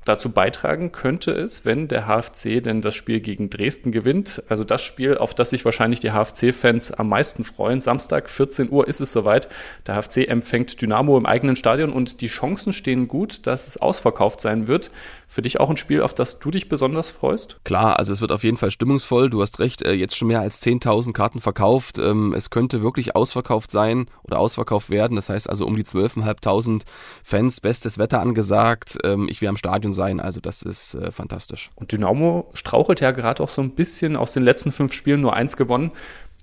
[0.06, 4.44] dazu beitragen könnte es, wenn der HFC denn das Spiel gegen Dresden gewinnt.
[4.50, 7.82] Also das Spiel, auf das sich wahrscheinlich die HFC-Fans am meisten freuen.
[7.82, 9.48] Samstag 14 Uhr ist es soweit.
[9.88, 14.42] Der HFC empfängt Dynamo im eigenen Stadion und die Chancen stehen gut, dass es ausverkauft
[14.42, 14.92] sein wird.
[15.28, 17.62] Für dich auch ein Spiel, auf das du dich besonders freust?
[17.64, 19.30] Klar, also es wird auf jeden Fall stimmungsvoll.
[19.30, 21.98] Du hast recht, äh, jetzt schon mehr als 10.000 Karten verkauft.
[22.00, 25.16] Ähm, es könnte wirklich ausverkauft sein oder ausverkauft werden.
[25.16, 26.82] Das heißt also um die 12.500
[27.24, 28.98] Fans, bestes Wetter angesagt.
[29.06, 30.20] Ähm, ich wäre am Stadion gewesen sein.
[30.20, 31.70] Also das ist äh, fantastisch.
[31.76, 35.34] Und Dynamo strauchelt ja gerade auch so ein bisschen aus den letzten fünf Spielen nur
[35.36, 35.92] eins gewonnen.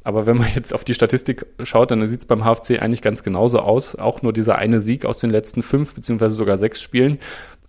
[0.04, 3.22] Aber wenn man jetzt auf die Statistik schaut, dann sieht es beim HFC eigentlich ganz
[3.22, 3.96] genauso aus.
[3.96, 7.18] Auch nur dieser eine Sieg aus den letzten fünf beziehungsweise sogar sechs Spielen.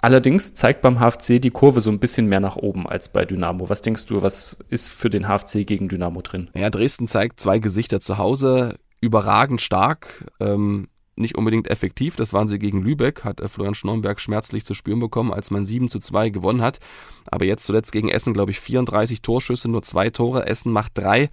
[0.01, 3.69] Allerdings zeigt beim HFC die Kurve so ein bisschen mehr nach oben als bei Dynamo.
[3.69, 6.49] Was denkst du, was ist für den HFC gegen Dynamo drin?
[6.53, 10.31] Ja, Dresden zeigt zwei Gesichter zu Hause, überragend stark.
[10.39, 10.87] Ähm,
[11.19, 12.15] nicht unbedingt effektiv.
[12.15, 15.65] Das waren sie gegen Lübeck, hat äh, Florian Schnornberg schmerzlich zu spüren bekommen, als man
[15.65, 16.79] 7 zu 2 gewonnen hat.
[17.25, 20.47] Aber jetzt zuletzt gegen Essen, glaube ich, 34 Torschüsse, nur zwei Tore.
[20.47, 21.29] Essen macht drei.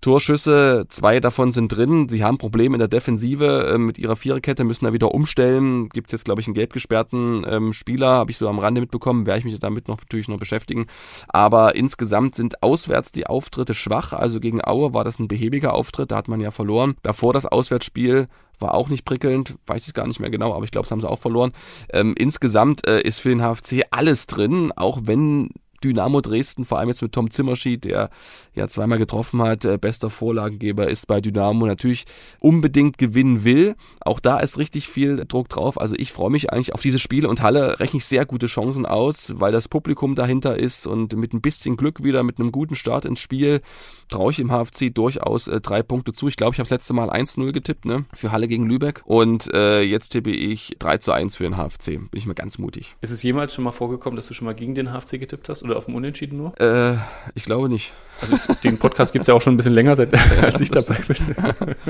[0.00, 2.08] Torschüsse, zwei davon sind drin.
[2.08, 5.90] Sie haben Probleme in der Defensive äh, mit ihrer Viererkette, müssen da wieder umstellen.
[5.90, 8.80] Gibt es jetzt, glaube ich, einen gelb gesperrten ähm, Spieler, habe ich so am Rande
[8.80, 10.86] mitbekommen, werde ich mich damit noch natürlich noch beschäftigen.
[11.28, 14.14] Aber insgesamt sind auswärts die Auftritte schwach.
[14.14, 16.96] Also gegen Aue war das ein behäbiger Auftritt, da hat man ja verloren.
[17.02, 18.28] Davor das Auswärtsspiel
[18.60, 21.00] war auch nicht prickelnd, weiß ich gar nicht mehr genau, aber ich glaube, es haben
[21.00, 21.52] sie auch verloren.
[21.92, 25.50] Ähm, insgesamt äh, ist für den HFC alles drin, auch wenn
[25.82, 28.10] Dynamo Dresden, vor allem jetzt mit Tom Zimmerschied, der
[28.54, 32.04] ja zweimal getroffen hat, äh, bester Vorlagengeber ist bei Dynamo, natürlich
[32.38, 33.76] unbedingt gewinnen will.
[34.00, 35.80] Auch da ist richtig viel Druck drauf.
[35.80, 38.86] Also ich freue mich eigentlich auf diese Spiele und Halle rechne ich sehr gute Chancen
[38.86, 42.74] aus, weil das Publikum dahinter ist und mit ein bisschen Glück wieder, mit einem guten
[42.74, 43.60] Start ins Spiel,
[44.08, 46.28] traue ich im HFC durchaus äh, drei Punkte zu.
[46.28, 48.04] Ich glaube, ich habe das letzte Mal 1-0 getippt, ne?
[48.12, 49.02] Für Halle gegen Lübeck.
[49.04, 51.98] Und äh, jetzt tippe ich 3 zu 1 für den HFC.
[51.98, 52.96] Bin ich mal ganz mutig.
[53.00, 55.62] Ist es jemals schon mal vorgekommen, dass du schon mal gegen den HFC getippt hast
[55.70, 56.60] oder auf dem Unentschieden nur?
[56.60, 56.96] Äh,
[57.34, 57.92] ich glaube nicht.
[58.20, 60.96] Also den Podcast gibt es ja auch schon ein bisschen länger, seit, als ich dabei
[61.06, 61.16] bin.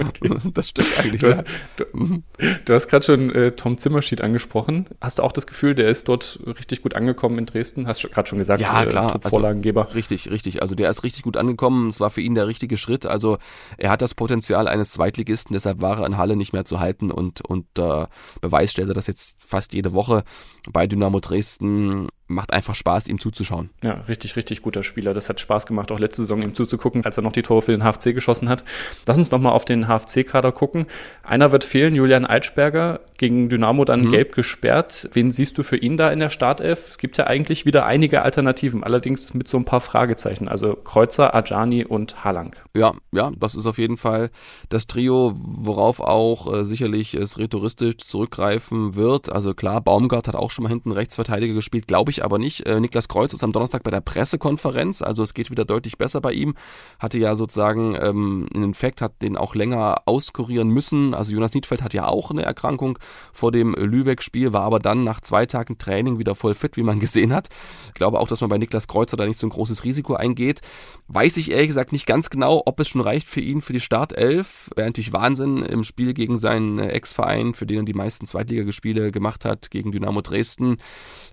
[0.06, 0.30] okay.
[0.54, 1.20] Das stimmt eigentlich.
[1.20, 1.44] Du hast,
[1.76, 2.22] du,
[2.64, 4.86] du hast gerade schon äh, Tom Zimmerschied angesprochen.
[5.00, 7.86] Hast du auch das Gefühl, der ist dort richtig gut angekommen in Dresden?
[7.86, 9.10] Hast du gerade schon gesagt, ja, klar.
[9.10, 9.86] Äh, Top-Vorlagengeber.
[9.86, 10.62] Also, richtig, richtig.
[10.62, 11.88] Also der ist richtig gut angekommen.
[11.88, 13.06] Es war für ihn der richtige Schritt.
[13.06, 13.38] Also
[13.78, 17.10] er hat das Potenzial eines Zweitligisten, deshalb war er in Halle nicht mehr zu halten
[17.10, 18.06] und, und äh,
[18.40, 20.24] Beweis stellt er das jetzt fast jede Woche
[20.72, 23.70] bei Dynamo Dresden macht einfach Spaß, ihm zuzuschauen.
[23.82, 25.12] Ja, richtig, richtig guter Spieler.
[25.12, 27.82] Das hat Spaß gemacht, auch Saison ihm zuzugucken, als er noch die Tore für den
[27.82, 28.64] HFC geschossen hat.
[29.06, 30.86] Lass uns nochmal auf den HFC-Kader gucken.
[31.22, 34.10] Einer wird fehlen, Julian Eitschberger, gegen Dynamo dann mhm.
[34.10, 35.10] gelb gesperrt.
[35.12, 36.88] Wen siehst du für ihn da in der Startelf?
[36.88, 40.48] Es gibt ja eigentlich wieder einige Alternativen, allerdings mit so ein paar Fragezeichen.
[40.48, 42.56] Also Kreuzer, Ajani und Halang.
[42.74, 44.30] Ja, ja, das ist auf jeden Fall
[44.70, 49.30] das Trio, worauf auch äh, sicherlich es rhetoristisch zurückgreifen wird.
[49.30, 52.66] Also klar, Baumgart hat auch schon mal hinten Rechtsverteidiger gespielt, glaube ich aber nicht.
[52.66, 56.22] Äh, Niklas Kreuz ist am Donnerstag bei der Pressekonferenz, also es geht wieder deutlich besser
[56.22, 56.54] bei ihm.
[56.98, 61.12] Hatte ja sozusagen ähm, einen Infekt, hat den auch länger auskurieren müssen.
[61.12, 62.98] Also Jonas Niedfeld hat ja auch eine Erkrankung
[63.32, 67.00] vor dem Lübeck-Spiel, war aber dann nach zwei Tagen Training wieder voll fit, wie man
[67.00, 67.48] gesehen hat.
[67.88, 70.60] Ich glaube auch, dass man bei Niklas Kreuzer da nicht so ein großes Risiko eingeht.
[71.08, 73.80] Weiß ich ehrlich gesagt nicht ganz genau, ob es schon reicht für ihn für die
[73.80, 74.70] Startelf.
[74.76, 79.44] Wäre natürlich Wahnsinn im Spiel gegen seinen Ex-Verein, für den er die meisten Zweitligagespiele gemacht
[79.44, 80.78] hat, gegen Dynamo Dresden.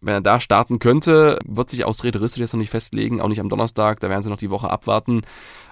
[0.02, 1.40] Wenn er da starten könnte.
[1.46, 4.30] Wird sich aus Räderistisch jetzt noch nicht festlegen, auch nicht am Donnerstag, da werden sie
[4.30, 5.22] noch die Woche abwarten.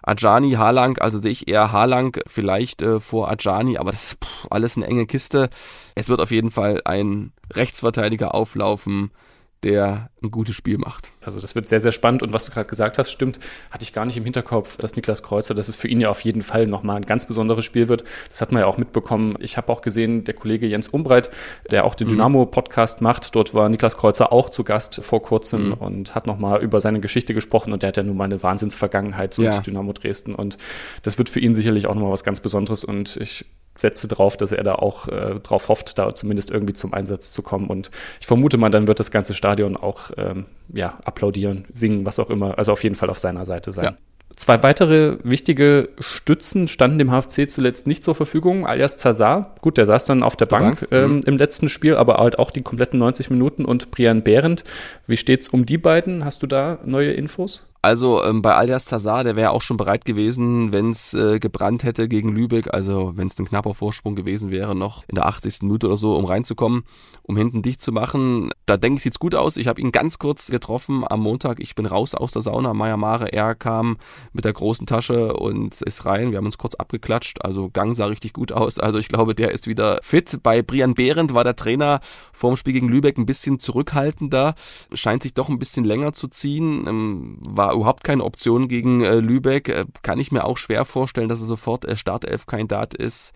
[0.03, 4.47] Ajani, Halang, also sehe ich eher Halang vielleicht äh, vor Ajani, aber das ist pff,
[4.49, 5.49] alles eine enge Kiste.
[5.95, 9.11] Es wird auf jeden Fall ein Rechtsverteidiger auflaufen,
[9.65, 11.11] der ein gutes Spiel macht.
[11.21, 12.21] Also das wird sehr, sehr spannend.
[12.21, 13.39] Und was du gerade gesagt hast, stimmt,
[13.71, 16.21] hatte ich gar nicht im Hinterkopf, dass Niklas Kreuzer, dass es für ihn ja auf
[16.21, 18.03] jeden Fall nochmal ein ganz besonderes Spiel wird.
[18.29, 19.35] Das hat man ja auch mitbekommen.
[19.39, 21.31] Ich habe auch gesehen, der Kollege Jens Umbreit,
[21.71, 22.11] der auch den mhm.
[22.11, 25.73] Dynamo-Podcast macht, dort war Niklas Kreuzer auch zu Gast vor kurzem mhm.
[25.73, 27.73] und hat nochmal über seine Geschichte gesprochen.
[27.73, 29.59] Und der hat ja nun mal eine Wahnsinnsvergangenheit so ja.
[29.59, 30.35] Dynamo Dresden.
[30.35, 30.59] Und
[31.01, 32.83] das wird für ihn sicherlich auch nochmal was ganz Besonderes.
[32.83, 33.45] Und ich
[33.77, 37.41] setze drauf, dass er da auch äh, drauf hofft, da zumindest irgendwie zum Einsatz zu
[37.41, 37.67] kommen.
[37.67, 42.19] Und ich vermute mal, dann wird das ganze Stadion auch ähm, ja, applaudieren, singen, was
[42.19, 42.57] auch immer.
[42.57, 43.85] Also auf jeden Fall auf seiner Seite sein.
[43.85, 43.97] Ja.
[44.35, 49.55] Zwei weitere wichtige Stützen standen dem HFC zuletzt nicht zur Verfügung, alias Zazar.
[49.61, 50.91] Gut, der saß dann auf der, der Bank, Bank.
[50.91, 51.21] Ähm, mhm.
[51.25, 53.63] im letzten Spiel, aber halt auch die kompletten 90 Minuten.
[53.63, 54.65] Und Brian Behrendt,
[55.07, 56.25] wie steht's um die beiden?
[56.25, 57.63] Hast du da neue Infos?
[57.85, 61.83] Also ähm, bei Alias Tazar, der wäre auch schon bereit gewesen, wenn es äh, gebrannt
[61.83, 65.61] hätte gegen Lübeck, also wenn es ein knapper Vorsprung gewesen wäre, noch in der 80.
[65.61, 66.83] Minute oder so, um reinzukommen,
[67.21, 68.49] um hinten dicht zu machen.
[68.65, 69.55] Da denke ich, sieht's gut aus.
[69.55, 71.59] Ich habe ihn ganz kurz getroffen am Montag.
[71.59, 72.73] Ich bin raus aus der Sauna.
[72.73, 73.97] Maya Mare, er kam
[74.33, 76.31] mit der großen Tasche und ist rein.
[76.31, 77.45] Wir haben uns kurz abgeklatscht.
[77.45, 78.79] Also Gang sah richtig gut aus.
[78.79, 80.39] Also ich glaube, der ist wieder fit.
[80.41, 81.99] Bei Brian Behrendt war der Trainer
[82.33, 84.55] vorm Spiel gegen Lübeck ein bisschen zurückhaltender.
[84.95, 86.87] Scheint sich doch ein bisschen länger zu ziehen.
[86.87, 89.69] Ähm, war überhaupt keine Option gegen äh, Lübeck.
[89.69, 93.33] Äh, kann ich mir auch schwer vorstellen, dass er sofort äh, Startelf-Kandidat ist.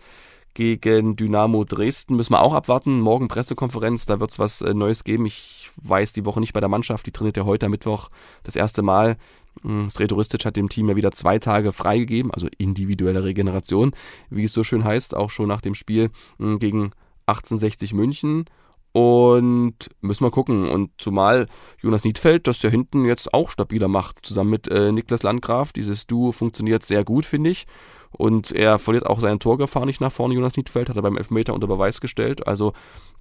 [0.52, 3.00] Gegen Dynamo Dresden müssen wir auch abwarten.
[3.00, 5.26] Morgen Pressekonferenz, da wird es was äh, Neues geben.
[5.26, 7.06] Ich weiß die Woche nicht bei der Mannschaft.
[7.06, 8.08] Die trainiert ja heute am Mittwoch
[8.42, 9.16] das erste Mal.
[9.62, 13.92] Hm, Sredoristic hat dem Team ja wieder zwei Tage freigegeben, also individuelle Regeneration,
[14.28, 16.92] wie es so schön heißt, auch schon nach dem Spiel hm, gegen
[17.26, 18.46] 1860 München.
[18.92, 20.68] Und müssen wir gucken.
[20.68, 21.46] Und zumal
[21.80, 25.72] Jonas Niedfeld das ja hinten jetzt auch stabiler macht, zusammen mit äh, Niklas Landgraf.
[25.72, 27.66] Dieses Duo funktioniert sehr gut, finde ich.
[28.12, 31.54] Und er verliert auch seine Torgefahr nicht nach vorne, Jonas Niedfeld, hat er beim Elfmeter
[31.54, 32.46] unter Beweis gestellt.
[32.46, 32.72] Also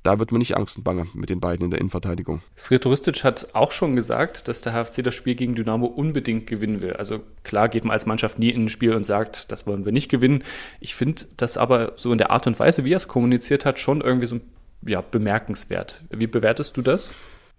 [0.02, 2.42] da wird mir nicht Angst und Bange mit den beiden in der Innenverteidigung.
[2.58, 6.94] Sretoristic hat auch schon gesagt, dass der HFC das Spiel gegen Dynamo unbedingt gewinnen will.
[6.94, 9.92] Also klar geht man als Mannschaft nie in ein Spiel und sagt, das wollen wir
[9.92, 10.44] nicht gewinnen.
[10.80, 13.78] Ich finde das aber so in der Art und Weise, wie er es kommuniziert hat,
[13.78, 14.42] schon irgendwie so ein
[14.86, 16.04] ja, bemerkenswert.
[16.10, 17.12] Wie bewertest du das?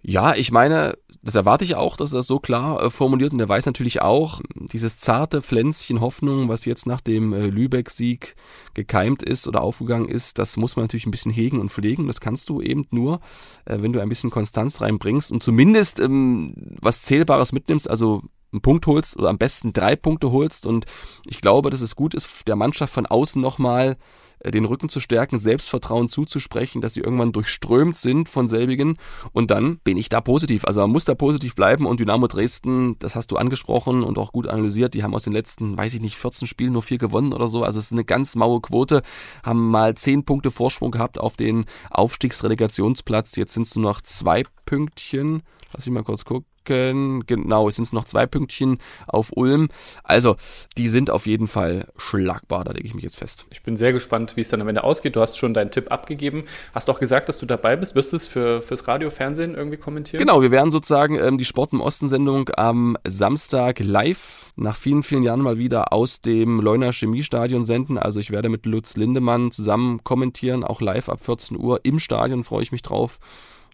[0.03, 3.39] Ja, ich meine, das erwarte ich auch, dass er das so klar äh, formuliert und
[3.39, 8.35] er weiß natürlich auch, dieses zarte Pflänzchen Hoffnung, was jetzt nach dem äh, Lübeck-Sieg
[8.73, 12.07] gekeimt ist oder aufgegangen ist, das muss man natürlich ein bisschen hegen und pflegen.
[12.07, 13.19] Das kannst du eben nur,
[13.65, 18.61] äh, wenn du ein bisschen Konstanz reinbringst und zumindest ähm, was Zählbares mitnimmst, also einen
[18.61, 20.85] Punkt holst oder am besten drei Punkte holst und
[21.27, 23.97] ich glaube, dass es gut ist, der Mannschaft von außen nochmal
[24.45, 28.97] den Rücken zu stärken, Selbstvertrauen zuzusprechen, dass sie irgendwann durchströmt sind von selbigen.
[29.31, 30.65] Und dann bin ich da positiv.
[30.65, 31.85] Also man muss da positiv bleiben.
[31.85, 35.33] Und Dynamo Dresden, das hast du angesprochen und auch gut analysiert, die haben aus den
[35.33, 38.05] letzten, weiß ich nicht, 14 Spielen nur vier gewonnen oder so, also es ist eine
[38.05, 39.01] ganz maue Quote,
[39.43, 44.43] haben mal 10 Punkte Vorsprung gehabt auf den Aufstiegsrelegationsplatz, jetzt sind es nur noch zwei
[44.65, 49.69] Pünktchen, lass mich mal kurz gucken genau, es sind noch zwei Pünktchen auf Ulm.
[50.03, 50.35] Also,
[50.77, 53.45] die sind auf jeden Fall schlagbar, da lege ich mich jetzt fest.
[53.49, 55.15] Ich bin sehr gespannt, wie es dann am Ende ausgeht.
[55.15, 56.45] Du hast schon deinen Tipp abgegeben.
[56.73, 57.95] Hast auch gesagt, dass du dabei bist.
[57.95, 60.19] Wirst du es für, fürs Radio, Fernsehen irgendwie kommentieren?
[60.19, 65.23] Genau, wir werden sozusagen ähm, die Sport im Osten-Sendung am Samstag live nach vielen, vielen
[65.23, 67.97] Jahren mal wieder aus dem Leuner Chemiestadion senden.
[67.97, 72.43] Also ich werde mit Lutz Lindemann zusammen kommentieren, auch live ab 14 Uhr im Stadion,
[72.43, 73.19] freue ich mich drauf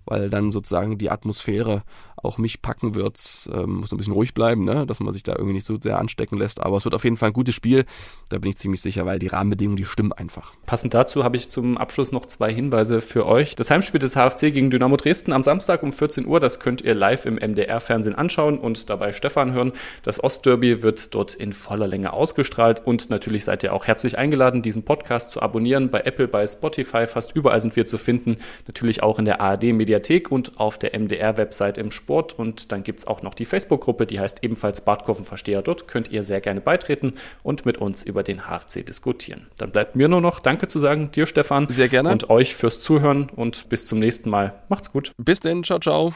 [0.08, 1.84] weil dann sozusagen die Atmosphäre
[2.18, 3.50] auch mich packen wird.
[3.54, 4.86] Ähm, muss ein bisschen ruhig bleiben, ne?
[4.88, 6.60] dass man sich da irgendwie nicht so sehr anstecken lässt.
[6.60, 7.86] Aber es wird auf jeden Fall ein gutes Spiel.
[8.30, 10.54] Da bin ich ziemlich sicher, weil die Rahmenbedingungen, die stimmen einfach.
[10.66, 13.56] Passend dazu habe ich zum Abschluss noch zwei Hinweise für euch.
[13.56, 16.96] Das Heimspiel des HFC gegen Dynamo Dresden am Samstag um 14 Uhr, das könnt ihr
[16.96, 19.74] live im MDR-Fernsehen anschauen und dabei Stefan hören.
[20.04, 24.62] Das Ostderby wird dort in voller Länge ausgestrahlt und natürlich seid ihr auch herzlich eingeladen,
[24.62, 28.38] diesen Podcast zu abonnieren bei Apple, bei Spotify, fast überall sind wir zu finden.
[28.66, 29.97] Natürlich auch in der ARD-Mediathek
[30.30, 32.08] und auf der MDR-Website im Sport.
[32.08, 35.62] Sport und dann gibt es auch noch die Facebook-Gruppe, die heißt ebenfalls Badkurvenversteher.
[35.62, 39.48] Dort könnt ihr sehr gerne beitreten und mit uns über den HFC diskutieren.
[39.58, 41.68] Dann bleibt mir nur noch Danke zu sagen, dir Stefan.
[41.70, 42.10] Sehr gerne.
[42.10, 44.54] Und euch fürs Zuhören und bis zum nächsten Mal.
[44.70, 45.12] Macht's gut.
[45.18, 46.14] Bis denn, ciao, ciao.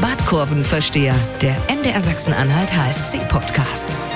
[0.00, 4.09] Badkurvenversteher, der MDR Sachsen-Anhalt HFC-Podcast.